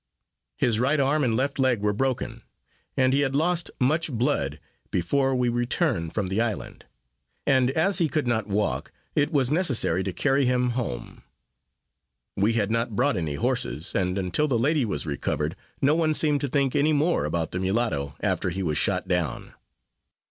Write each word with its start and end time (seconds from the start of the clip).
His 0.57 0.79
right 0.79 0.99
arm 0.99 1.23
and 1.23 1.37
left 1.37 1.59
leg 1.59 1.79
were 1.81 1.93
broken, 1.93 2.41
and 2.97 3.13
he 3.13 3.19
had 3.19 3.35
lost 3.35 3.69
much 3.79 4.11
blood 4.11 4.59
before 4.89 5.35
we 5.35 5.47
returned 5.47 6.11
from 6.11 6.27
the 6.27 6.41
island; 6.41 6.85
and 7.45 7.69
as 7.69 7.99
he 7.99 8.09
could 8.09 8.25
not 8.25 8.47
walk, 8.47 8.91
it 9.15 9.31
was 9.31 9.51
necessary 9.51 10.01
to 10.01 10.11
carry 10.11 10.45
him 10.47 10.71
home. 10.71 11.21
We 12.35 12.53
had 12.53 12.71
not 12.71 12.95
brought 12.95 13.15
any 13.15 13.35
horses, 13.35 13.93
and 13.93 14.17
until 14.17 14.47
the 14.47 14.57
lady 14.57 14.85
was 14.85 15.05
recovered, 15.05 15.55
no 15.83 15.93
one 15.93 16.15
seemed 16.15 16.41
to 16.41 16.47
think 16.47 16.75
any 16.75 16.93
more 16.93 17.23
about 17.25 17.51
the 17.51 17.59
mulatto 17.59 18.15
after 18.21 18.49
he 18.49 18.63
was 18.63 18.79
shot 18.79 19.07
down. 19.07 19.53